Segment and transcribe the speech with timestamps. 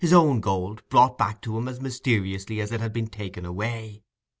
[0.03, 4.01] —his own gold—brought back to him as mysteriously as it had been taken away!